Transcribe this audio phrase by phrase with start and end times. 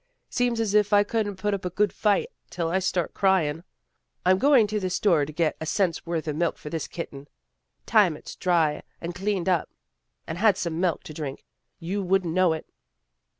[0.31, 3.63] "Seems as if I couldn't put up a good fight till I start cryin'.
[4.25, 7.27] I'm going to the store and get a cent's worth o' milk for this kitten.
[7.85, 9.69] Time it's dry and cleaned up,
[10.25, 11.45] and had some milk to drink,
[11.77, 12.65] you wouldn't know it."